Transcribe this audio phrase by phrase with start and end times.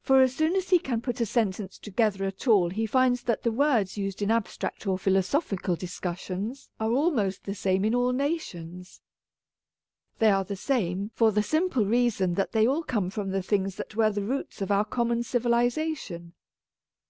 [0.00, 3.24] For as soon as he can put a sen tence together at all he finds
[3.24, 8.12] that the words used in abstract or philosophical discussions are almost the same in all
[8.14, 9.02] nations.
[10.18, 13.76] They are the same, for the simple reason that they all come from the things
[13.76, 16.32] that were the roots of our common civilization.